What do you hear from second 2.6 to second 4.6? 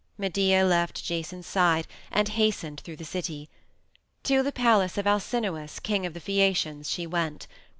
through the city. To the